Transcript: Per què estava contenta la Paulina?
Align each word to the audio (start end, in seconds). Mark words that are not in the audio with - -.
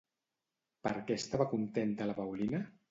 Per 0.87 0.95
què 0.97 1.19
estava 1.21 1.49
contenta 1.55 2.13
la 2.13 2.21
Paulina? 2.23 2.69